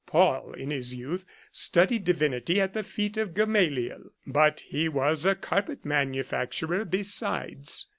Paul 0.07 0.53
in 0.53 0.71
his 0.71 0.95
youth 0.95 1.27
studied 1.51 2.05
divinity 2.05 2.59
at 2.59 2.73
the 2.73 2.81
feet 2.81 3.17
of 3.17 3.35
Gamaliel, 3.35 4.05
but 4.25 4.61
he 4.61 4.89
was 4.89 5.27
a 5.27 5.35
carpet 5.35 5.85
manufacturer 5.85 6.85
besides. 6.85 7.87